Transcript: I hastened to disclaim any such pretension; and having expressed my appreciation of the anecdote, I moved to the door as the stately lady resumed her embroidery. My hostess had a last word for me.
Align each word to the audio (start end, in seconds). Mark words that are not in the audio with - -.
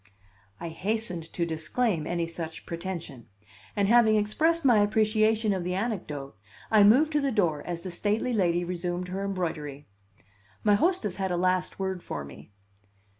I 0.59 0.69
hastened 0.69 1.31
to 1.31 1.45
disclaim 1.45 2.07
any 2.07 2.25
such 2.25 2.65
pretension; 2.65 3.27
and 3.75 3.87
having 3.87 4.15
expressed 4.15 4.65
my 4.65 4.79
appreciation 4.79 5.53
of 5.53 5.63
the 5.63 5.75
anecdote, 5.75 6.35
I 6.71 6.83
moved 6.83 7.11
to 7.11 7.21
the 7.21 7.31
door 7.31 7.61
as 7.67 7.83
the 7.83 7.91
stately 7.91 8.33
lady 8.33 8.63
resumed 8.65 9.09
her 9.09 9.23
embroidery. 9.23 9.85
My 10.63 10.73
hostess 10.73 11.17
had 11.17 11.29
a 11.29 11.37
last 11.37 11.77
word 11.77 12.01
for 12.01 12.25
me. 12.25 12.49